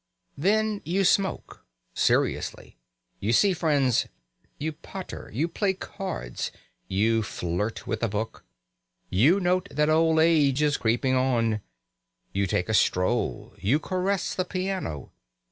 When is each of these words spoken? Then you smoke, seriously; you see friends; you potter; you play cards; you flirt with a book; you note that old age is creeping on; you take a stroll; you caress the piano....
Then 0.35 0.81
you 0.83 1.03
smoke, 1.03 1.63
seriously; 1.93 2.75
you 3.19 3.31
see 3.31 3.53
friends; 3.53 4.07
you 4.57 4.71
potter; 4.71 5.29
you 5.31 5.47
play 5.47 5.73
cards; 5.73 6.51
you 6.87 7.21
flirt 7.21 7.85
with 7.85 8.01
a 8.01 8.07
book; 8.07 8.43
you 9.11 9.39
note 9.39 9.67
that 9.69 9.91
old 9.91 10.17
age 10.17 10.63
is 10.63 10.77
creeping 10.77 11.13
on; 11.13 11.61
you 12.33 12.47
take 12.47 12.67
a 12.67 12.73
stroll; 12.73 13.53
you 13.59 13.79
caress 13.79 14.33
the 14.33 14.43
piano.... 14.43 15.11